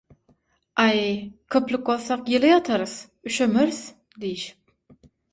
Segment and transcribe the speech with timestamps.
[0.83, 1.01] «Aý,
[1.55, 2.95] köplük bolsak ýyly ýatarys,
[3.33, 3.83] üşemeris»
[4.25, 5.05] diýişip